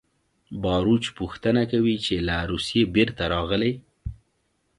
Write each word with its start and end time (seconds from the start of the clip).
باروچ 0.63 1.03
پوښتنه 1.19 1.61
کوي 1.71 1.95
چې 2.05 2.15
له 2.27 2.35
روسیې 2.51 2.83
بېرته 2.95 3.23
راغلې 3.33 3.73